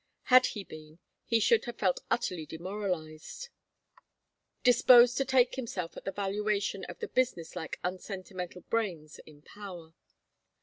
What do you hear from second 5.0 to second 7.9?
to take himself at the valuation of the business like